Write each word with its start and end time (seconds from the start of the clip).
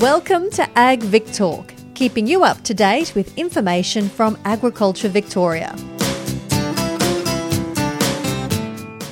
Welcome 0.00 0.48
to 0.52 0.66
Ag 0.78 1.02
Vic 1.02 1.30
Talk, 1.30 1.74
keeping 1.92 2.26
you 2.26 2.42
up 2.42 2.62
to 2.62 2.72
date 2.72 3.14
with 3.14 3.36
information 3.36 4.08
from 4.08 4.38
Agriculture 4.46 5.10
Victoria. 5.10 5.76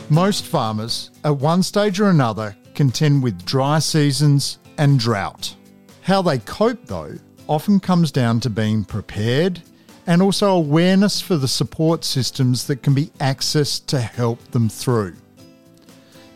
Most 0.09 0.47
farmers, 0.47 1.11
at 1.25 1.37
one 1.37 1.63
stage 1.63 2.01
or 2.01 2.09
another, 2.09 2.57
contend 2.75 3.23
with 3.23 3.45
dry 3.45 3.81
seasons 3.81 4.61
and 4.79 4.99
drought. 4.99 5.55
How 6.01 6.23
they 6.23 6.39
cope, 6.39 6.87
though, 6.87 7.19
often 7.49 7.81
comes 7.81 8.11
down 8.11 8.41
to 8.41 8.49
being 8.49 8.83
prepared 8.83 9.61
and 10.07 10.23
also 10.23 10.55
awareness 10.57 11.21
for 11.21 11.37
the 11.37 11.49
support 11.49 12.03
systems 12.03 12.67
that 12.67 12.83
can 12.83 12.95
be 12.95 13.13
accessed 13.21 13.85
to 13.89 14.01
help 14.01 14.43
them 14.53 14.71
through. 14.71 15.17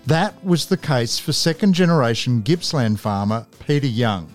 That 0.04 0.44
was 0.44 0.66
the 0.66 0.76
case 0.76 1.18
for 1.18 1.32
second 1.32 1.72
generation 1.72 2.42
Gippsland 2.42 3.00
farmer 3.00 3.46
Peter 3.66 3.86
Young, 3.86 4.28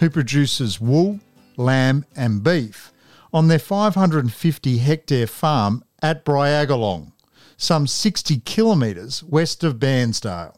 who 0.00 0.10
produces 0.10 0.80
wool, 0.80 1.20
lamb, 1.56 2.04
and 2.16 2.42
beef 2.42 2.92
on 3.32 3.48
their 3.48 3.58
550 3.58 4.78
hectare 4.78 5.26
farm 5.26 5.84
at 6.02 6.24
Briagolong, 6.24 7.12
some 7.56 7.86
60 7.86 8.38
kilometres 8.40 9.22
west 9.22 9.62
of 9.62 9.76
Bairnsdale. 9.78 10.56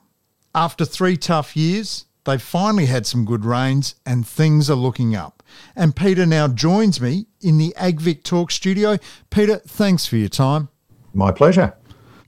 After 0.55 0.85
three 0.85 1.17
tough 1.17 1.57
years, 1.57 2.07
they 2.25 2.39
finally 2.39 2.87
had 2.87 3.07
some 3.07 3.25
good 3.25 3.45
rains 3.45 3.97
and 4.07 4.27
things 4.27 4.71
are 4.71 4.77
looking 4.77 5.15
up. 5.17 5.43
And 5.75 5.97
Peter 5.97 6.25
now 6.25 6.47
joins 6.49 7.01
me 7.01 7.27
in 7.41 7.59
the 7.59 7.75
AgVic 7.77 8.23
Talk 8.23 8.51
studio. 8.53 8.97
Peter, 9.31 9.57
thanks 9.59 10.07
for 10.07 10.17
your 10.17 10.29
time. 10.29 10.69
My 11.13 11.33
pleasure. 11.33 11.75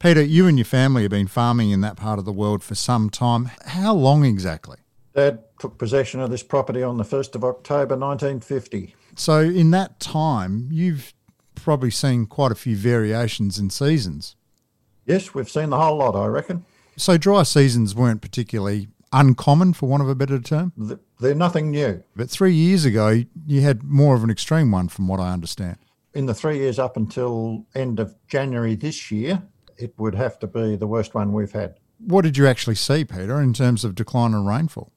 Peter, 0.01 0.23
you 0.23 0.47
and 0.47 0.59
your 0.59 0.67
family 0.67 1.03
have 1.03 1.13
been 1.13 1.29
farming 1.29 1.71
in 1.71 1.81
that 1.83 1.97
part 1.97 2.19
of 2.19 2.25
the 2.25 2.33
world 2.33 2.63
for 2.63 2.75
some 2.75 3.09
time. 3.09 3.51
How 3.67 3.95
long 3.95 4.25
exactly? 4.25 4.79
Dad 5.15 5.45
took 5.61 5.79
possession 5.79 6.21
of 6.21 6.31
this 6.31 6.43
property 6.43 6.83
on 6.83 6.97
the 6.97 7.05
1st 7.05 7.37
of 7.37 7.45
October 7.45 7.97
1950. 7.97 8.95
So, 9.17 9.41
in 9.41 9.71
that 9.71 10.01
time, 10.01 10.69
you've 10.73 11.15
probably 11.55 11.91
seen 11.91 12.27
quite 12.27 12.51
a 12.51 12.57
few 12.57 12.77
variations 12.77 13.59
in 13.59 13.71
seasons. 13.71 14.35
Yes, 15.07 15.33
we've 15.33 15.49
seen 15.49 15.71
the 15.71 15.79
whole 15.79 15.99
lot, 15.99 16.17
I 16.17 16.27
reckon. 16.27 16.65
So, 16.97 17.17
dry 17.17 17.45
seasons 17.45 17.95
weren't 17.95 18.23
particularly 18.23 18.89
uncommon, 19.13 19.75
for 19.75 19.89
want 19.89 20.03
of 20.03 20.09
a 20.09 20.17
better 20.17 20.41
term? 20.41 20.73
They're 21.21 21.35
nothing 21.35 21.71
new. 21.71 22.03
But 22.17 22.29
three 22.29 22.53
years 22.53 22.85
ago, 22.85 23.23
you 23.47 23.61
had 23.61 23.85
more 23.85 24.17
of 24.17 24.25
an 24.25 24.31
extreme 24.31 24.73
one, 24.73 24.89
from 24.89 25.07
what 25.07 25.21
I 25.21 25.33
understand. 25.33 25.77
In 26.13 26.27
the 26.27 26.35
three 26.35 26.59
years 26.59 26.81
up 26.81 26.97
until 26.97 27.67
end 27.75 28.01
of 28.01 28.17
January 28.27 28.75
this 28.75 29.13
year, 29.13 29.43
it 29.77 29.95
would 29.97 30.17
have 30.17 30.41
to 30.41 30.49
be 30.49 30.75
the 30.75 30.89
worst 30.89 31.15
one 31.15 31.33
we've 31.33 31.53
had. 31.53 31.77
What 31.99 32.23
did 32.23 32.37
you 32.37 32.49
actually 32.49 32.75
see, 32.75 33.05
Peter, 33.05 33.41
in 33.41 33.53
terms 33.53 33.85
of 33.85 33.95
decline 33.95 34.33
in 34.33 34.45
rainfall? 34.45 34.91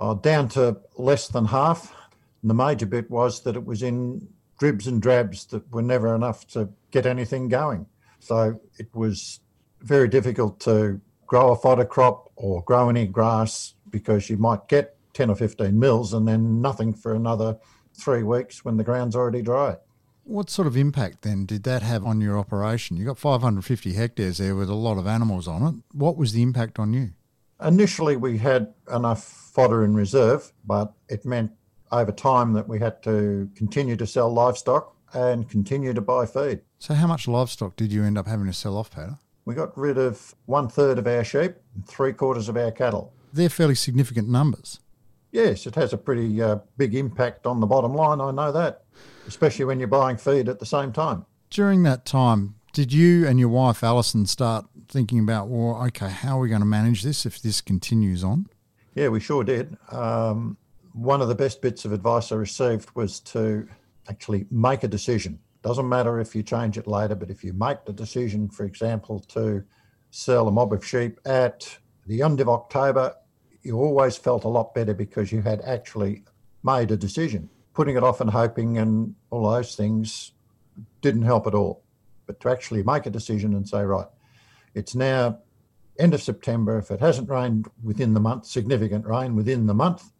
Oh, 0.00 0.14
down 0.14 0.48
to 0.50 0.78
less 0.96 1.28
than 1.28 1.44
half. 1.44 1.94
And 2.40 2.50
the 2.50 2.54
major 2.54 2.86
bit 2.86 3.10
was 3.10 3.42
that 3.42 3.54
it 3.54 3.66
was 3.66 3.82
in 3.82 4.26
dribs 4.58 4.86
and 4.86 5.00
drabs 5.00 5.44
that 5.46 5.70
were 5.70 5.82
never 5.82 6.14
enough 6.14 6.46
to 6.48 6.70
get 6.90 7.04
anything 7.04 7.48
going. 7.48 7.86
So 8.18 8.60
it 8.78 8.88
was 8.94 9.40
very 9.82 10.08
difficult 10.08 10.58
to 10.60 11.00
grow 11.26 11.52
a 11.52 11.56
fodder 11.56 11.84
crop 11.84 12.30
or 12.36 12.62
grow 12.62 12.88
any 12.88 13.06
grass 13.06 13.74
because 13.90 14.30
you 14.30 14.38
might 14.38 14.68
get 14.68 14.96
10 15.12 15.30
or 15.30 15.36
15 15.36 15.78
mils 15.78 16.14
and 16.14 16.26
then 16.26 16.62
nothing 16.62 16.94
for 16.94 17.14
another 17.14 17.58
three 17.94 18.22
weeks 18.22 18.64
when 18.64 18.78
the 18.78 18.84
ground's 18.84 19.14
already 19.14 19.42
dry. 19.42 19.76
What 20.24 20.48
sort 20.48 20.68
of 20.68 20.76
impact 20.76 21.22
then 21.22 21.44
did 21.44 21.64
that 21.64 21.82
have 21.82 22.04
on 22.04 22.20
your 22.20 22.38
operation? 22.38 22.96
You 22.96 23.04
got 23.04 23.18
550 23.18 23.92
hectares 23.94 24.38
there 24.38 24.54
with 24.54 24.70
a 24.70 24.74
lot 24.74 24.96
of 24.96 25.06
animals 25.06 25.48
on 25.48 25.62
it. 25.66 25.74
What 25.92 26.16
was 26.16 26.32
the 26.32 26.42
impact 26.42 26.78
on 26.78 26.92
you? 26.92 27.10
Initially, 27.62 28.16
we 28.16 28.38
had 28.38 28.72
enough 28.92 29.22
fodder 29.24 29.84
in 29.84 29.94
reserve, 29.94 30.52
but 30.64 30.92
it 31.08 31.24
meant 31.24 31.52
over 31.92 32.12
time 32.12 32.52
that 32.54 32.68
we 32.68 32.78
had 32.78 33.02
to 33.02 33.50
continue 33.54 33.96
to 33.96 34.06
sell 34.06 34.32
livestock 34.32 34.94
and 35.12 35.48
continue 35.48 35.92
to 35.92 36.00
buy 36.00 36.24
feed. 36.24 36.60
So, 36.78 36.94
how 36.94 37.06
much 37.06 37.26
livestock 37.26 37.76
did 37.76 37.92
you 37.92 38.04
end 38.04 38.16
up 38.16 38.26
having 38.26 38.46
to 38.46 38.52
sell 38.52 38.76
off, 38.76 38.90
Peter? 38.90 39.18
We 39.44 39.54
got 39.54 39.76
rid 39.76 39.98
of 39.98 40.34
one 40.46 40.68
third 40.68 40.98
of 40.98 41.06
our 41.06 41.24
sheep 41.24 41.54
and 41.74 41.86
three 41.86 42.12
quarters 42.12 42.48
of 42.48 42.56
our 42.56 42.70
cattle. 42.70 43.12
They're 43.32 43.48
fairly 43.48 43.74
significant 43.74 44.28
numbers. 44.28 44.80
Yes, 45.32 45.66
it 45.66 45.74
has 45.74 45.92
a 45.92 45.98
pretty 45.98 46.40
uh, 46.42 46.58
big 46.76 46.94
impact 46.94 47.46
on 47.46 47.60
the 47.60 47.66
bottom 47.66 47.94
line, 47.94 48.20
I 48.20 48.30
know 48.30 48.52
that 48.52 48.84
especially 49.26 49.64
when 49.64 49.78
you're 49.78 49.88
buying 49.88 50.16
feed 50.16 50.48
at 50.48 50.58
the 50.58 50.66
same 50.66 50.92
time. 50.92 51.24
During 51.50 51.82
that 51.84 52.04
time, 52.04 52.56
did 52.72 52.92
you 52.92 53.26
and 53.26 53.38
your 53.38 53.48
wife 53.48 53.82
Alison 53.82 54.26
start 54.26 54.66
thinking 54.90 55.20
about, 55.20 55.48
well, 55.48 55.82
okay, 55.86 56.10
how 56.10 56.38
are 56.38 56.40
we 56.40 56.48
going 56.48 56.60
to 56.60 56.66
manage 56.66 57.02
this 57.02 57.24
if 57.24 57.40
this 57.40 57.60
continues 57.60 58.22
on? 58.24 58.46
Yeah, 58.94 59.08
we 59.08 59.20
sure 59.20 59.44
did. 59.44 59.76
Um, 59.90 60.56
one 60.92 61.20
of 61.22 61.28
the 61.28 61.34
best 61.34 61.62
bits 61.62 61.84
of 61.84 61.92
advice 61.92 62.32
I 62.32 62.36
received 62.36 62.94
was 62.94 63.20
to 63.20 63.68
actually 64.08 64.46
make 64.50 64.82
a 64.82 64.88
decision. 64.88 65.38
Doesn't 65.62 65.88
matter 65.88 66.20
if 66.20 66.34
you 66.34 66.42
change 66.42 66.78
it 66.78 66.86
later, 66.86 67.14
but 67.14 67.30
if 67.30 67.44
you 67.44 67.52
make 67.52 67.84
the 67.84 67.92
decision, 67.92 68.48
for 68.48 68.64
example, 68.64 69.20
to 69.28 69.62
sell 70.10 70.48
a 70.48 70.50
mob 70.50 70.72
of 70.72 70.84
sheep 70.84 71.20
at 71.24 71.78
the 72.06 72.22
end 72.22 72.40
of 72.40 72.48
October, 72.48 73.14
you 73.62 73.78
always 73.78 74.16
felt 74.16 74.44
a 74.44 74.48
lot 74.48 74.74
better 74.74 74.94
because 74.94 75.30
you 75.30 75.42
had 75.42 75.60
actually 75.62 76.24
made 76.62 76.90
a 76.90 76.96
decision 76.96 77.48
putting 77.74 77.96
it 77.96 78.02
off 78.02 78.20
and 78.20 78.30
hoping 78.30 78.78
and 78.78 79.14
all 79.30 79.50
those 79.50 79.74
things 79.74 80.32
didn't 81.00 81.22
help 81.22 81.46
at 81.46 81.54
all. 81.54 81.82
But 82.26 82.40
to 82.40 82.50
actually 82.50 82.82
make 82.82 83.06
a 83.06 83.10
decision 83.10 83.54
and 83.54 83.68
say, 83.68 83.82
right, 83.82 84.06
it's 84.74 84.94
now 84.94 85.38
end 85.98 86.14
of 86.14 86.22
September. 86.22 86.78
If 86.78 86.90
it 86.90 87.00
hasn't 87.00 87.28
rained 87.28 87.68
within 87.82 88.14
the 88.14 88.20
month, 88.20 88.46
significant 88.46 89.06
rain 89.06 89.36
within 89.36 89.66
the 89.66 89.74
month, 89.74 90.12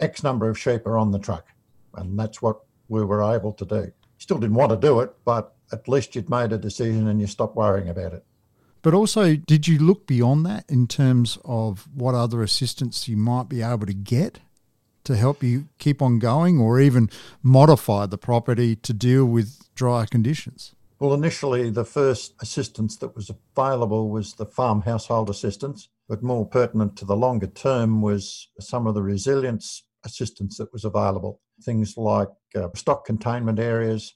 X 0.00 0.22
number 0.22 0.48
of 0.48 0.58
sheep 0.58 0.86
are 0.86 0.98
on 0.98 1.10
the 1.10 1.18
truck. 1.18 1.46
And 1.94 2.18
that's 2.18 2.42
what 2.42 2.60
we 2.88 3.04
were 3.04 3.22
able 3.22 3.52
to 3.54 3.64
do. 3.64 3.92
Still 4.18 4.38
didn't 4.38 4.56
want 4.56 4.70
to 4.70 4.76
do 4.76 5.00
it, 5.00 5.14
but 5.24 5.54
at 5.72 5.88
least 5.88 6.14
you'd 6.14 6.30
made 6.30 6.52
a 6.52 6.58
decision 6.58 7.08
and 7.08 7.20
you 7.20 7.26
stopped 7.26 7.56
worrying 7.56 7.88
about 7.88 8.12
it. 8.12 8.24
But 8.82 8.94
also, 8.94 9.34
did 9.34 9.66
you 9.66 9.78
look 9.78 10.06
beyond 10.06 10.46
that 10.46 10.64
in 10.68 10.86
terms 10.86 11.38
of 11.44 11.88
what 11.92 12.14
other 12.14 12.42
assistance 12.42 13.08
you 13.08 13.16
might 13.16 13.48
be 13.48 13.62
able 13.62 13.86
to 13.86 13.94
get? 13.94 14.40
to 15.06 15.16
help 15.16 15.42
you 15.42 15.68
keep 15.78 16.02
on 16.02 16.18
going 16.18 16.58
or 16.58 16.80
even 16.80 17.08
modify 17.42 18.06
the 18.06 18.18
property 18.18 18.74
to 18.74 18.92
deal 18.92 19.24
with 19.24 19.72
drier 19.74 20.04
conditions? 20.04 20.74
Well, 20.98 21.12
initially, 21.12 21.68
the 21.68 21.84
first 21.84 22.34
assistance 22.40 22.96
that 22.98 23.14
was 23.14 23.30
available 23.30 24.08
was 24.08 24.34
the 24.34 24.46
farm 24.46 24.82
household 24.82 25.28
assistance, 25.28 25.88
but 26.08 26.22
more 26.22 26.46
pertinent 26.46 26.96
to 26.96 27.04
the 27.04 27.16
longer 27.16 27.48
term 27.48 28.00
was 28.00 28.48
some 28.60 28.86
of 28.86 28.94
the 28.94 29.02
resilience 29.02 29.82
assistance 30.04 30.56
that 30.56 30.72
was 30.72 30.84
available. 30.84 31.40
Things 31.62 31.96
like 31.98 32.28
uh, 32.54 32.68
stock 32.74 33.04
containment 33.04 33.58
areas, 33.58 34.14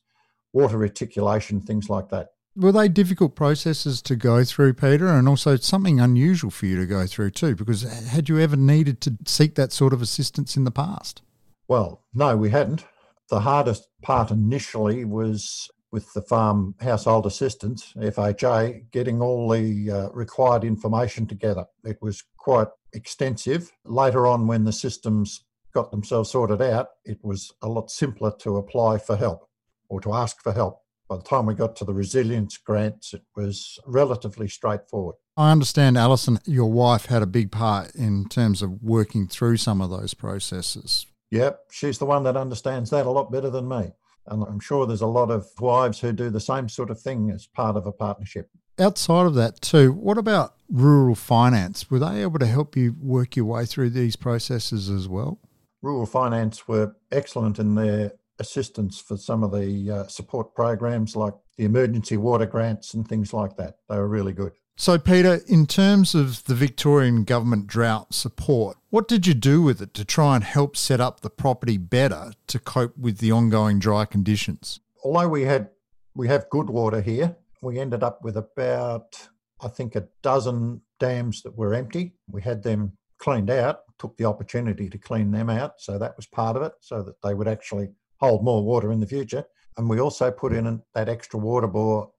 water 0.53 0.79
reticulation, 0.79 1.61
things 1.61 1.91
like 1.91 2.09
that. 2.11 2.29
Were 2.57 2.73
they 2.73 2.89
difficult 2.89 3.37
processes 3.37 4.03
to 4.03 4.17
go 4.17 4.43
through, 4.43 4.75
Peter, 4.75 5.07
and 5.07 5.29
also 5.29 5.57
something 5.57 6.01
unusual 6.01 6.51
for 6.51 6.67
you 6.67 6.77
to 6.79 6.87
go 6.87 7.07
through 7.07 7.31
too? 7.31 7.55
Because 7.55 7.83
had 7.83 8.29
you 8.29 8.41
ever 8.41 8.57
needed 8.57 9.01
to 9.03 9.17
seek 9.27 9.55
that 9.55 9.73
sort 9.73 9.93
of 9.93 10.03
assistance 10.03 10.57
in 10.57 10.65
the 10.65 10.71
past? 10.71 11.23
Well, 11.69 12.05
no, 12.13 12.37
we 12.37 12.51
hadn't. 12.51 12.85
The 13.29 13.41
hardest 13.41 13.87
part 14.03 14.31
initially 14.33 15.05
was 15.05 15.71
with 15.93 16.13
the 16.13 16.23
farm 16.23 16.75
household 16.81 17.27
assistance, 17.27 17.93
FHA, 17.97 18.91
getting 18.91 19.21
all 19.21 19.49
the 19.49 19.91
uh, 19.91 20.09
required 20.11 20.65
information 20.65 21.27
together. 21.27 21.67
It 21.85 21.99
was 22.01 22.23
quite 22.37 22.69
extensive. 22.93 23.71
Later 23.85 24.27
on, 24.27 24.47
when 24.47 24.65
the 24.65 24.73
systems 24.73 25.45
got 25.75 25.91
themselves 25.91 26.31
sorted 26.31 26.63
out, 26.63 26.89
it 27.05 27.19
was 27.23 27.53
a 27.63 27.69
lot 27.69 27.91
simpler 27.91 28.33
to 28.41 28.57
apply 28.57 28.99
for 28.99 29.17
help 29.17 29.49
or 29.89 30.01
to 30.01 30.13
ask 30.13 30.43
for 30.43 30.53
help 30.53 30.81
by 31.11 31.17
the 31.17 31.23
time 31.25 31.45
we 31.45 31.55
got 31.55 31.75
to 31.75 31.85
the 31.85 31.93
resilience 31.93 32.57
grants, 32.57 33.13
it 33.13 33.23
was 33.35 33.81
relatively 33.85 34.47
straightforward. 34.47 35.17
I 35.37 35.51
understand, 35.51 35.99
Alison, 35.99 36.39
your 36.47 36.71
wife 36.71 37.07
had 37.07 37.21
a 37.21 37.27
big 37.27 37.51
part 37.51 37.97
in 37.97 38.29
terms 38.29 38.63
of 38.63 38.81
working 38.81 39.27
through 39.27 39.57
some 39.57 39.81
of 39.81 39.91
those 39.91 40.15
processes. 40.15 41.07
Yep, 41.33 41.63
she's 41.73 41.99
the 41.99 42.07
one 42.07 42.23
that 42.25 42.37
understands 42.37 42.91
that 42.91 43.07
a 43.07 43.11
lot 43.11 43.33
better 43.33 43.51
than 43.51 43.69
me. 43.69 43.91
And 44.27 44.45
I'm 44.45 44.61
sure 44.61 44.87
there's 44.87 45.01
a 45.01 45.07
lot 45.07 45.31
of 45.31 45.47
wives 45.59 46.01
who 46.01 46.13
do 46.13 46.31
the 46.31 46.41
same 46.41 46.69
sort 46.69 46.91
of 46.91 47.01
thing 47.01 47.31
as 47.31 47.47
part 47.47 47.77
of 47.77 47.87
a 47.87 47.93
partnership. 47.93 48.49
Outside 48.79 49.27
of 49.27 49.35
that, 49.35 49.61
too, 49.61 49.93
what 49.93 50.19
about 50.19 50.55
rural 50.71 51.15
finance? 51.15 51.91
Were 51.91 51.99
they 51.99 52.23
able 52.23 52.39
to 52.39 52.47
help 52.47 52.77
you 52.77 52.95
work 53.01 53.37
your 53.37 53.45
way 53.47 53.67
through 53.67 53.91
these 53.91 54.17
processes 54.17 54.89
as 54.89 55.09
well? 55.09 55.39
Rural 55.83 56.07
finance 56.07 56.69
were 56.69 56.97
excellent 57.11 57.59
in 57.59 57.75
their 57.75 58.13
assistance 58.39 58.99
for 58.99 59.17
some 59.17 59.43
of 59.43 59.53
the 59.53 59.91
uh, 59.91 60.07
support 60.07 60.55
programs 60.55 61.15
like 61.15 61.35
the 61.59 61.65
emergency 61.65 62.17
water 62.17 62.47
grants 62.47 62.95
and 62.95 63.07
things 63.07 63.33
like 63.35 63.57
that. 63.57 63.77
They 63.89 63.97
were 63.97 64.09
really 64.09 64.33
good. 64.33 64.53
So, 64.81 64.99
Peter, 64.99 65.43
in 65.47 65.67
terms 65.67 66.15
of 66.15 66.43
the 66.45 66.55
Victorian 66.55 67.25
government 67.25 67.67
drought 67.67 68.15
support, 68.15 68.79
what 68.89 69.09
did 69.09 69.27
you 69.27 69.35
do 69.35 69.61
with 69.61 69.83
it 69.83 69.93
to 69.93 70.07
try 70.07 70.35
and 70.35 70.43
help 70.43 70.75
set 70.75 71.03
up 71.03 71.21
the 71.21 71.29
property 71.29 71.77
better 71.77 72.33
to 72.47 72.59
cope 72.59 72.97
with 72.97 73.19
the 73.19 73.31
ongoing 73.31 73.79
dry 73.79 74.07
conditions? 74.07 74.81
Although 75.05 75.29
we 75.29 75.43
had 75.43 75.69
we 76.15 76.29
have 76.29 76.49
good 76.49 76.71
water 76.71 77.03
here, 77.03 77.37
we 77.61 77.79
ended 77.79 78.03
up 78.03 78.25
with 78.25 78.39
about 78.39 79.29
I 79.61 79.69
think 79.69 79.97
a 79.97 80.09
dozen 80.23 80.81
dams 80.99 81.43
that 81.43 81.59
were 81.59 81.75
empty. 81.75 82.15
We 82.31 82.41
had 82.41 82.63
them 82.63 82.97
cleaned 83.19 83.51
out 83.51 83.81
took 83.99 84.17
the 84.17 84.25
opportunity 84.25 84.89
to 84.89 84.97
clean 84.97 85.31
them 85.31 85.51
out. 85.51 85.75
So 85.77 85.99
that 85.99 86.17
was 86.17 86.25
part 86.25 86.57
of 86.57 86.63
it, 86.63 86.73
so 86.81 87.03
that 87.03 87.21
they 87.23 87.35
would 87.35 87.49
actually 87.49 87.91
hold 88.17 88.43
more 88.43 88.65
water 88.65 88.93
in 88.93 89.01
the 89.01 89.07
future. 89.07 89.45
And 89.77 89.91
we 89.91 90.01
also 90.01 90.31
put 90.31 90.55
in 90.55 90.83
that 90.95 91.11
extra 91.11 91.39
water 91.39 91.67
bore 91.67 92.11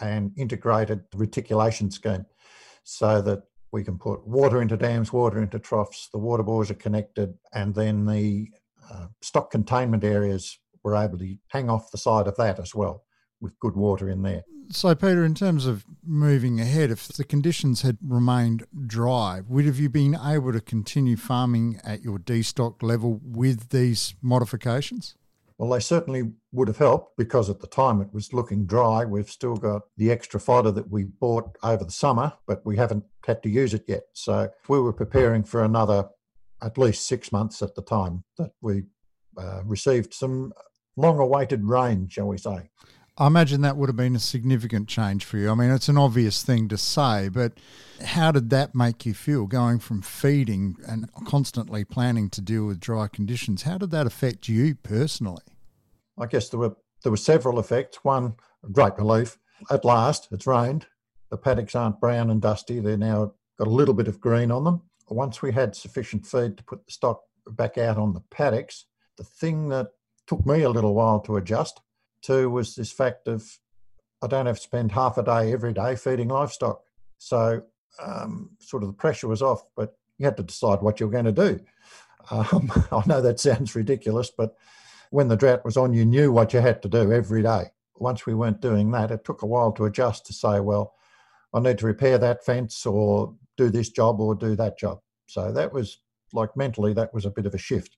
and 0.00 0.32
integrated 0.36 1.00
reticulation 1.14 1.90
scheme 1.90 2.26
so 2.84 3.20
that 3.22 3.42
we 3.72 3.84
can 3.84 3.98
put 3.98 4.26
water 4.26 4.62
into 4.62 4.76
dams, 4.76 5.12
water 5.12 5.42
into 5.42 5.58
troughs, 5.58 6.08
the 6.12 6.18
water 6.18 6.42
bores 6.42 6.70
are 6.70 6.74
connected, 6.74 7.34
and 7.52 7.74
then 7.74 8.06
the 8.06 8.48
uh, 8.90 9.06
stock 9.20 9.50
containment 9.50 10.04
areas 10.04 10.58
were 10.82 10.96
able 10.96 11.18
to 11.18 11.36
hang 11.48 11.68
off 11.68 11.90
the 11.90 11.98
side 11.98 12.26
of 12.26 12.36
that 12.36 12.58
as 12.60 12.74
well 12.74 13.04
with 13.40 13.58
good 13.58 13.76
water 13.76 14.08
in 14.08 14.22
there. 14.22 14.42
So, 14.70 14.94
Peter, 14.94 15.24
in 15.24 15.34
terms 15.34 15.66
of 15.66 15.84
moving 16.04 16.60
ahead, 16.60 16.90
if 16.90 17.08
the 17.08 17.24
conditions 17.24 17.82
had 17.82 17.98
remained 18.02 18.64
dry, 18.86 19.40
would 19.46 19.64
have 19.64 19.78
you 19.78 19.88
been 19.88 20.16
able 20.16 20.52
to 20.52 20.60
continue 20.60 21.16
farming 21.16 21.80
at 21.84 22.02
your 22.02 22.18
destock 22.18 22.82
level 22.82 23.20
with 23.22 23.68
these 23.68 24.14
modifications? 24.22 25.14
Well, 25.58 25.70
they 25.70 25.80
certainly 25.80 26.32
would 26.52 26.68
have 26.68 26.76
helped 26.76 27.16
because 27.16 27.48
at 27.48 27.60
the 27.60 27.66
time 27.66 28.02
it 28.02 28.12
was 28.12 28.34
looking 28.34 28.66
dry. 28.66 29.04
We've 29.04 29.30
still 29.30 29.56
got 29.56 29.82
the 29.96 30.10
extra 30.10 30.38
fodder 30.38 30.70
that 30.72 30.90
we 30.90 31.04
bought 31.04 31.56
over 31.62 31.84
the 31.84 31.90
summer, 31.90 32.34
but 32.46 32.64
we 32.66 32.76
haven't 32.76 33.04
had 33.24 33.42
to 33.42 33.48
use 33.48 33.72
it 33.72 33.84
yet. 33.88 34.04
So 34.12 34.50
we 34.68 34.80
were 34.80 34.92
preparing 34.92 35.44
for 35.44 35.64
another 35.64 36.08
at 36.62 36.76
least 36.76 37.06
six 37.06 37.32
months 37.32 37.62
at 37.62 37.74
the 37.74 37.82
time 37.82 38.24
that 38.36 38.50
we 38.60 38.84
uh, 39.38 39.62
received 39.64 40.12
some 40.12 40.52
long 40.96 41.18
awaited 41.18 41.64
rain, 41.64 42.08
shall 42.08 42.28
we 42.28 42.38
say. 42.38 42.68
I 43.18 43.28
imagine 43.28 43.62
that 43.62 43.78
would 43.78 43.88
have 43.88 43.96
been 43.96 44.14
a 44.14 44.20
significant 44.20 44.88
change 44.88 45.24
for 45.24 45.38
you. 45.38 45.50
I 45.50 45.54
mean, 45.54 45.70
it's 45.70 45.88
an 45.88 45.96
obvious 45.96 46.42
thing 46.42 46.68
to 46.68 46.76
say, 46.76 47.30
but 47.30 47.54
how 48.04 48.30
did 48.30 48.50
that 48.50 48.74
make 48.74 49.06
you 49.06 49.14
feel 49.14 49.46
going 49.46 49.78
from 49.78 50.02
feeding 50.02 50.76
and 50.86 51.10
constantly 51.24 51.82
planning 51.82 52.28
to 52.30 52.42
deal 52.42 52.66
with 52.66 52.78
dry 52.78 53.08
conditions? 53.08 53.62
How 53.62 53.78
did 53.78 53.90
that 53.92 54.06
affect 54.06 54.50
you 54.50 54.74
personally? 54.74 55.42
I 56.18 56.26
guess 56.26 56.50
there 56.50 56.60
were 56.60 56.76
there 57.02 57.10
were 57.10 57.16
several 57.16 57.58
effects. 57.58 58.04
One, 58.04 58.34
great 58.72 58.96
relief. 58.98 59.38
At 59.70 59.84
last, 59.84 60.28
it's 60.30 60.46
rained. 60.46 60.86
The 61.30 61.38
paddocks 61.38 61.74
aren't 61.74 62.00
brown 62.00 62.30
and 62.30 62.42
dusty. 62.42 62.80
They're 62.80 62.98
now 62.98 63.32
got 63.58 63.66
a 63.66 63.70
little 63.70 63.94
bit 63.94 64.08
of 64.08 64.20
green 64.20 64.50
on 64.50 64.64
them. 64.64 64.82
Once 65.08 65.40
we 65.40 65.52
had 65.52 65.74
sufficient 65.74 66.26
feed 66.26 66.58
to 66.58 66.64
put 66.64 66.84
the 66.84 66.92
stock 66.92 67.22
back 67.52 67.78
out 67.78 67.96
on 67.96 68.12
the 68.12 68.22
paddocks, 68.30 68.86
the 69.16 69.24
thing 69.24 69.68
that 69.68 69.88
took 70.26 70.44
me 70.44 70.62
a 70.62 70.70
little 70.70 70.94
while 70.94 71.20
to 71.20 71.36
adjust 71.36 71.80
to 72.26 72.50
was 72.50 72.74
this 72.74 72.92
fact 72.92 73.28
of 73.28 73.58
I 74.22 74.26
don't 74.26 74.46
have 74.46 74.56
to 74.56 74.62
spend 74.62 74.92
half 74.92 75.18
a 75.18 75.22
day 75.22 75.52
every 75.52 75.72
day 75.72 75.94
feeding 75.96 76.28
livestock. 76.28 76.82
So 77.18 77.62
um, 78.02 78.50
sort 78.60 78.82
of 78.82 78.88
the 78.88 78.94
pressure 78.94 79.28
was 79.28 79.42
off, 79.42 79.62
but 79.76 79.96
you 80.18 80.24
had 80.24 80.36
to 80.38 80.42
decide 80.42 80.80
what 80.80 81.00
you 81.00 81.06
were 81.06 81.12
going 81.12 81.26
to 81.26 81.32
do. 81.32 81.60
Um, 82.30 82.72
I 82.92 83.02
know 83.06 83.20
that 83.20 83.40
sounds 83.40 83.74
ridiculous, 83.74 84.30
but 84.30 84.56
when 85.10 85.28
the 85.28 85.36
drought 85.36 85.64
was 85.64 85.76
on, 85.76 85.92
you 85.92 86.04
knew 86.04 86.32
what 86.32 86.52
you 86.52 86.60
had 86.60 86.82
to 86.82 86.88
do 86.88 87.12
every 87.12 87.42
day. 87.42 87.64
Once 87.98 88.26
we 88.26 88.34
weren't 88.34 88.60
doing 88.60 88.90
that, 88.92 89.10
it 89.10 89.24
took 89.24 89.42
a 89.42 89.46
while 89.46 89.72
to 89.72 89.84
adjust 89.84 90.26
to 90.26 90.32
say, 90.32 90.60
well, 90.60 90.94
I 91.54 91.60
need 91.60 91.78
to 91.78 91.86
repair 91.86 92.18
that 92.18 92.44
fence 92.44 92.84
or 92.84 93.34
do 93.56 93.70
this 93.70 93.88
job 93.88 94.20
or 94.20 94.34
do 94.34 94.56
that 94.56 94.78
job. 94.78 95.00
So 95.26 95.52
that 95.52 95.72
was 95.72 95.98
like 96.32 96.56
mentally, 96.56 96.92
that 96.94 97.14
was 97.14 97.24
a 97.24 97.30
bit 97.30 97.46
of 97.46 97.54
a 97.54 97.58
shift. 97.58 97.96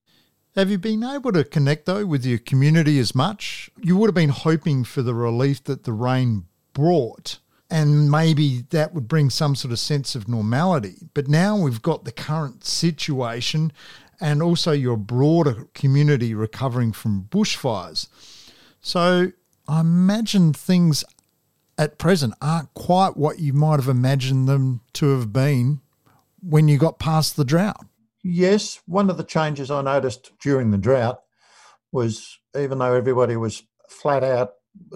Have 0.58 0.72
you 0.72 0.78
been 0.78 1.04
able 1.04 1.30
to 1.30 1.44
connect 1.44 1.86
though 1.86 2.04
with 2.04 2.26
your 2.26 2.38
community 2.38 2.98
as 2.98 3.14
much? 3.14 3.70
You 3.80 3.96
would 3.96 4.08
have 4.08 4.14
been 4.16 4.30
hoping 4.30 4.82
for 4.82 5.02
the 5.02 5.14
relief 5.14 5.62
that 5.64 5.84
the 5.84 5.92
rain 5.92 6.46
brought, 6.72 7.38
and 7.70 8.10
maybe 8.10 8.64
that 8.70 8.92
would 8.92 9.06
bring 9.06 9.30
some 9.30 9.54
sort 9.54 9.70
of 9.70 9.78
sense 9.78 10.16
of 10.16 10.26
normality. 10.26 10.96
But 11.14 11.28
now 11.28 11.56
we've 11.56 11.80
got 11.80 12.04
the 12.04 12.10
current 12.10 12.64
situation 12.64 13.72
and 14.20 14.42
also 14.42 14.72
your 14.72 14.96
broader 14.96 15.68
community 15.74 16.34
recovering 16.34 16.90
from 16.90 17.28
bushfires. 17.30 18.08
So 18.80 19.30
I 19.68 19.78
imagine 19.78 20.54
things 20.54 21.04
at 21.78 21.98
present 21.98 22.34
aren't 22.42 22.74
quite 22.74 23.16
what 23.16 23.38
you 23.38 23.52
might 23.52 23.78
have 23.78 23.86
imagined 23.86 24.48
them 24.48 24.80
to 24.94 25.16
have 25.16 25.32
been 25.32 25.82
when 26.42 26.66
you 26.66 26.78
got 26.78 26.98
past 26.98 27.36
the 27.36 27.44
drought. 27.44 27.86
Yes, 28.22 28.80
one 28.86 29.10
of 29.10 29.16
the 29.16 29.24
changes 29.24 29.70
I 29.70 29.82
noticed 29.82 30.32
during 30.40 30.70
the 30.70 30.78
drought 30.78 31.20
was 31.92 32.38
even 32.58 32.78
though 32.78 32.94
everybody 32.94 33.36
was 33.36 33.62
flat 33.88 34.24
out 34.24 34.50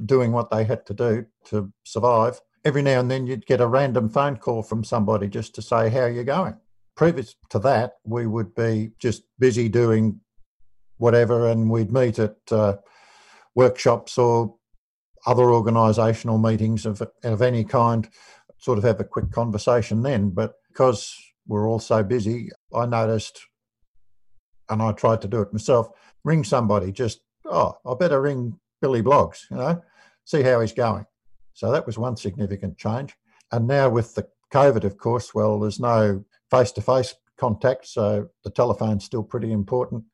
doing 0.05 0.33
what 0.33 0.51
they 0.51 0.65
had 0.65 0.87
to 0.87 0.95
do 0.95 1.27
to 1.47 1.73
survive, 1.85 2.41
every 2.65 2.83
now 2.83 3.01
and 3.01 3.11
then 3.11 3.27
you'd 3.27 3.47
get 3.47 3.61
a 3.61 3.67
random 3.67 4.09
phone 4.09 4.37
call 4.37 4.63
from 4.63 4.85
somebody 4.85 5.29
just 5.29 5.55
to 5.55 5.63
say, 5.63 5.89
How 5.89 6.01
are 6.01 6.11
you 6.11 6.25
going? 6.25 6.57
Previous 6.95 7.35
to 7.51 7.59
that, 7.61 7.95
we 8.05 8.27
would 8.27 8.55
be 8.55 8.93
just 8.99 9.23
busy 9.39 9.69
doing 9.69 10.21
whatever 10.99 11.49
and 11.49 11.71
we'd 11.71 11.93
meet 11.93 12.19
at 12.19 12.37
uh, 12.51 12.77
workshops 13.55 14.19
or 14.19 14.55
other 15.27 15.45
organisational 15.45 16.43
meetings 16.43 16.85
of, 16.85 17.03
of 17.25 17.43
any 17.43 17.65
kind, 17.65 18.09
sort 18.59 18.79
of 18.79 18.85
have 18.85 19.01
a 19.01 19.05
quick 19.05 19.31
conversation 19.31 20.03
then. 20.03 20.31
But 20.31 20.55
because 20.69 21.17
we're 21.47 21.69
all 21.69 21.79
so 21.79 22.03
busy, 22.03 22.51
I 22.75 22.87
noticed, 22.87 23.41
and 24.69 24.83
I 24.83 24.93
tried 24.93 25.23
to 25.23 25.29
do 25.29 25.41
it 25.41 25.53
myself, 25.53 25.89
ring 26.25 26.45
somebody, 26.45 26.93
just, 26.93 27.21
oh, 27.45 27.77
I 27.87 27.95
better 27.95 28.21
ring 28.21 28.59
Billy 28.81 29.03
Bloggs, 29.03 29.51
you 29.51 29.57
know, 29.57 29.83
see 30.25 30.43
how 30.43 30.61
he's 30.61 30.73
going. 30.73 31.07
So 31.55 31.71
that 31.71 31.87
was 31.87 31.99
one 31.99 32.17
significant 32.17 32.79
change. 32.79 33.15
And 33.51 33.67
now 33.67 33.89
with 33.89 34.15
the 34.15 34.27
COVID, 34.53 34.85
of 34.85 34.97
course, 34.97 35.35
well, 35.35 35.61
there's 35.61 35.81
no 35.81 36.25
face 36.51 36.73
to 36.73 36.81
face 36.81 37.15
contact, 37.37 37.87
so 37.87 38.29
the 38.45 38.51
telephone's 38.51 39.05
still 39.05 39.23
pretty 39.23 39.53
important. 39.53 40.05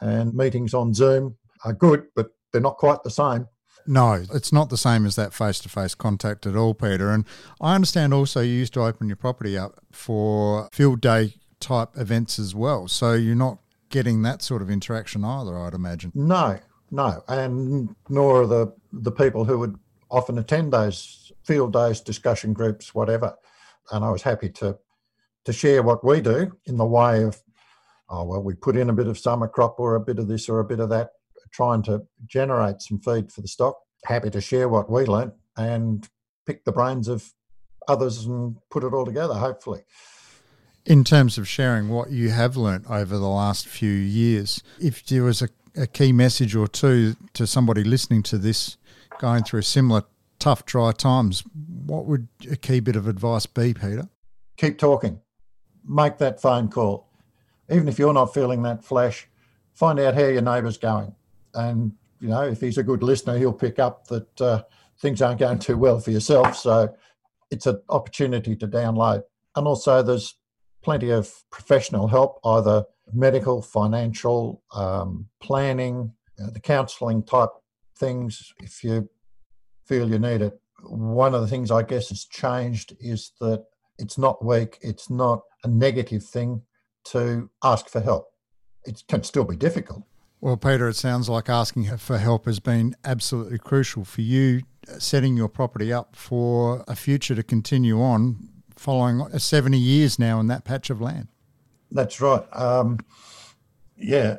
And 0.00 0.34
meetings 0.34 0.74
on 0.74 0.94
Zoom 0.94 1.36
are 1.64 1.72
good, 1.72 2.04
but 2.14 2.28
they're 2.52 2.60
not 2.60 2.76
quite 2.76 3.02
the 3.02 3.10
same. 3.10 3.46
No, 3.86 4.24
it's 4.32 4.52
not 4.52 4.68
the 4.68 4.76
same 4.76 5.06
as 5.06 5.16
that 5.16 5.32
face 5.32 5.60
to 5.60 5.68
face 5.68 5.94
contact 5.94 6.46
at 6.46 6.54
all, 6.54 6.74
Peter. 6.74 7.10
And 7.10 7.24
I 7.60 7.74
understand 7.74 8.12
also 8.12 8.42
you 8.42 8.52
used 8.52 8.74
to 8.74 8.82
open 8.82 9.08
your 9.08 9.16
property 9.16 9.56
up 9.56 9.80
for 9.90 10.68
field 10.72 11.00
day 11.00 11.34
type 11.60 11.90
events 11.96 12.38
as 12.38 12.54
well. 12.54 12.88
So 12.88 13.12
you're 13.14 13.34
not 13.34 13.58
getting 13.90 14.22
that 14.22 14.42
sort 14.42 14.62
of 14.62 14.70
interaction 14.70 15.24
either, 15.24 15.58
I'd 15.58 15.74
imagine. 15.74 16.12
No, 16.14 16.58
no. 16.90 17.22
And 17.28 17.94
nor 18.08 18.42
are 18.42 18.46
the, 18.46 18.72
the 18.92 19.12
people 19.12 19.44
who 19.44 19.58
would 19.58 19.78
often 20.10 20.38
attend 20.38 20.72
those 20.72 21.32
field 21.44 21.72
days, 21.72 22.00
discussion 22.00 22.52
groups, 22.52 22.94
whatever. 22.94 23.36
And 23.90 24.04
I 24.04 24.10
was 24.10 24.22
happy 24.22 24.50
to 24.50 24.78
to 25.44 25.52
share 25.52 25.82
what 25.82 26.04
we 26.04 26.20
do 26.20 26.52
in 26.66 26.76
the 26.76 26.84
way 26.84 27.22
of, 27.22 27.40
oh, 28.10 28.22
well, 28.22 28.42
we 28.42 28.52
put 28.52 28.76
in 28.76 28.90
a 28.90 28.92
bit 28.92 29.06
of 29.06 29.18
summer 29.18 29.48
crop 29.48 29.80
or 29.80 29.94
a 29.94 30.00
bit 30.00 30.18
of 30.18 30.28
this 30.28 30.46
or 30.46 30.58
a 30.58 30.64
bit 30.64 30.78
of 30.78 30.90
that 30.90 31.12
trying 31.50 31.82
to 31.82 32.02
generate 32.26 32.82
some 32.82 32.98
feed 32.98 33.32
for 33.32 33.40
the 33.40 33.48
stock. 33.48 33.78
Happy 34.04 34.28
to 34.28 34.40
share 34.40 34.68
what 34.68 34.90
we 34.90 35.06
learnt 35.06 35.32
and 35.56 36.08
pick 36.46 36.64
the 36.64 36.72
brains 36.72 37.08
of 37.08 37.32
others 37.88 38.26
and 38.26 38.56
put 38.70 38.84
it 38.84 38.92
all 38.92 39.06
together, 39.06 39.34
hopefully. 39.34 39.82
In 40.88 41.04
terms 41.04 41.36
of 41.36 41.46
sharing 41.46 41.90
what 41.90 42.10
you 42.10 42.30
have 42.30 42.56
learnt 42.56 42.90
over 42.90 43.18
the 43.18 43.28
last 43.28 43.68
few 43.68 43.90
years, 43.92 44.62
if 44.80 45.04
there 45.04 45.22
was 45.22 45.42
a, 45.42 45.50
a 45.76 45.86
key 45.86 46.12
message 46.12 46.56
or 46.56 46.66
two 46.66 47.14
to 47.34 47.46
somebody 47.46 47.84
listening 47.84 48.22
to 48.22 48.38
this 48.38 48.78
going 49.18 49.44
through 49.44 49.60
similar 49.62 50.04
tough, 50.38 50.64
dry 50.64 50.92
times, 50.92 51.44
what 51.84 52.06
would 52.06 52.28
a 52.50 52.56
key 52.56 52.80
bit 52.80 52.96
of 52.96 53.06
advice 53.06 53.44
be, 53.44 53.74
Peter? 53.74 54.08
Keep 54.56 54.78
talking. 54.78 55.20
Make 55.86 56.16
that 56.18 56.40
phone 56.40 56.68
call. 56.68 57.10
Even 57.70 57.86
if 57.86 57.98
you're 57.98 58.14
not 58.14 58.32
feeling 58.32 58.62
that 58.62 58.82
flash, 58.82 59.28
find 59.74 60.00
out 60.00 60.14
how 60.14 60.24
your 60.24 60.40
neighbour's 60.40 60.78
going 60.78 61.14
and 61.54 61.92
you 62.20 62.28
know 62.28 62.42
if 62.42 62.60
he's 62.60 62.78
a 62.78 62.82
good 62.82 63.02
listener, 63.02 63.36
he'll 63.36 63.52
pick 63.52 63.78
up 63.78 64.06
that 64.06 64.40
uh, 64.40 64.62
things 65.00 65.20
aren't 65.20 65.40
going 65.40 65.58
too 65.58 65.76
well 65.76 66.00
for 66.00 66.12
yourself. 66.12 66.56
So 66.56 66.94
it's 67.50 67.66
an 67.66 67.82
opportunity 67.90 68.56
to 68.56 68.66
download, 68.66 69.24
and 69.54 69.66
also 69.66 70.02
there's 70.02 70.34
plenty 70.82 71.10
of 71.10 71.32
professional 71.50 72.08
help, 72.08 72.38
either 72.44 72.84
medical, 73.12 73.62
financial, 73.62 74.62
um, 74.74 75.26
planning, 75.40 76.12
know, 76.38 76.50
the 76.50 76.60
counselling 76.60 77.22
type 77.22 77.50
things. 77.96 78.52
If 78.60 78.84
you 78.84 79.08
feel 79.86 80.08
you 80.08 80.18
need 80.18 80.42
it, 80.42 80.60
one 80.82 81.34
of 81.34 81.40
the 81.40 81.48
things 81.48 81.70
I 81.70 81.82
guess 81.82 82.10
has 82.10 82.24
changed 82.24 82.96
is 83.00 83.32
that 83.40 83.64
it's 83.98 84.18
not 84.18 84.44
weak, 84.44 84.78
it's 84.80 85.10
not 85.10 85.40
a 85.64 85.68
negative 85.68 86.24
thing 86.24 86.62
to 87.06 87.50
ask 87.64 87.88
for 87.88 88.00
help. 88.00 88.28
It 88.84 89.02
can 89.08 89.22
still 89.24 89.44
be 89.44 89.56
difficult, 89.56 90.04
well, 90.40 90.56
Peter, 90.56 90.88
it 90.88 90.94
sounds 90.94 91.28
like 91.28 91.48
asking 91.48 91.96
for 91.96 92.16
help 92.16 92.46
has 92.46 92.60
been 92.60 92.94
absolutely 93.04 93.58
crucial 93.58 94.04
for 94.04 94.20
you 94.20 94.62
uh, 94.88 94.98
setting 95.00 95.36
your 95.36 95.48
property 95.48 95.92
up 95.92 96.14
for 96.14 96.84
a 96.86 96.94
future 96.94 97.34
to 97.34 97.42
continue 97.42 98.00
on 98.00 98.48
following 98.78 99.26
70 99.38 99.78
years 99.78 100.18
now 100.18 100.40
in 100.40 100.46
that 100.48 100.64
patch 100.64 100.90
of 100.90 101.00
land. 101.00 101.28
That's 101.90 102.20
right. 102.20 102.44
Um, 102.52 102.98
yeah, 103.96 104.38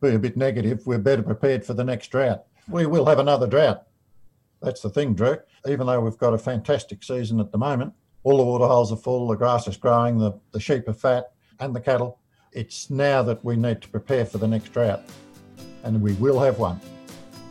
be 0.00 0.14
a 0.14 0.18
bit 0.18 0.36
negative. 0.36 0.86
We're 0.86 0.98
better 0.98 1.22
prepared 1.22 1.64
for 1.64 1.74
the 1.74 1.84
next 1.84 2.08
drought. 2.08 2.44
We 2.68 2.86
will 2.86 3.06
have 3.06 3.18
another 3.18 3.46
drought. 3.46 3.84
That's 4.62 4.80
the 4.80 4.90
thing, 4.90 5.14
Drew. 5.14 5.38
Even 5.66 5.86
though 5.86 6.00
we've 6.00 6.18
got 6.18 6.34
a 6.34 6.38
fantastic 6.38 7.02
season 7.02 7.40
at 7.40 7.52
the 7.52 7.58
moment, 7.58 7.92
all 8.22 8.38
the 8.38 8.44
water 8.44 8.66
holes 8.66 8.92
are 8.92 8.96
full, 8.96 9.28
the 9.28 9.34
grass 9.34 9.68
is 9.68 9.76
growing, 9.76 10.18
the, 10.18 10.32
the 10.52 10.60
sheep 10.60 10.88
are 10.88 10.94
fat, 10.94 11.32
and 11.60 11.74
the 11.74 11.80
cattle. 11.80 12.18
It's 12.52 12.88
now 12.88 13.22
that 13.22 13.44
we 13.44 13.56
need 13.56 13.82
to 13.82 13.88
prepare 13.88 14.24
for 14.24 14.38
the 14.38 14.48
next 14.48 14.72
drought, 14.72 15.02
and 15.82 16.00
we 16.00 16.14
will 16.14 16.40
have 16.40 16.58
one. 16.58 16.80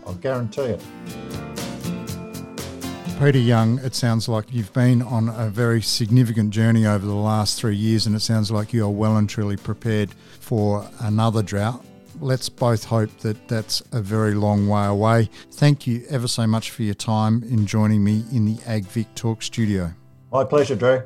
I'll 0.06 0.16
guarantee 0.16 0.62
it. 0.62 1.43
Peter 3.24 3.39
Young, 3.39 3.80
it 3.80 3.96
sounds 3.96 4.27
like 4.27 4.51
you've 4.51 4.74
been 4.74 5.01
on 5.01 5.30
a 5.30 5.48
very 5.48 5.82
significant 5.82 6.50
journey 6.50 6.86
over 6.86 7.06
the 7.06 7.15
last 7.15 7.58
three 7.58 7.74
years, 7.74 8.06
and 8.06 8.18
it 8.18 8.20
sounds 8.20 8.51
like 8.51 8.74
you 8.74 8.84
are 8.84 8.89
well 8.89 9.15
and 9.15 9.30
truly 9.30 9.56
prepared 9.56 10.13
for 10.42 10.86
another 11.00 11.42
drought. 11.42 11.86
Let's 12.20 12.50
both 12.50 12.84
hope 12.84 13.18
that 13.20 13.48
that's 13.48 13.82
a 13.94 14.01
very 14.01 14.34
long 14.34 14.68
way 14.68 14.86
away. 14.86 15.30
Thank 15.53 15.88
you 15.88 16.03
ever 16.10 16.27
so 16.27 16.46
much 16.46 16.72
for 16.72 16.84
your 16.84 16.96
time 16.96 17.44
in 17.44 17.65
joining 17.65 18.03
me 18.03 18.25
in 18.34 18.44
the 18.44 18.56
AgVic 18.63 19.15
Talk 19.15 19.42
studio. 19.42 19.94
My 20.30 20.44
pleasure, 20.44 20.75
Drew. 20.75 21.03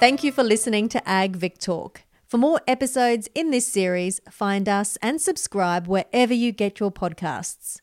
Thank 0.00 0.24
you 0.24 0.32
for 0.32 0.42
listening 0.42 0.88
to 0.88 1.06
Ag 1.06 1.36
Vic 1.36 1.58
Talk. 1.58 2.04
For 2.26 2.38
more 2.38 2.62
episodes 2.66 3.28
in 3.34 3.50
this 3.50 3.66
series, 3.66 4.22
find 4.30 4.66
us 4.66 4.96
and 5.02 5.20
subscribe 5.20 5.88
wherever 5.88 6.32
you 6.32 6.52
get 6.52 6.80
your 6.80 6.90
podcasts. 6.90 7.82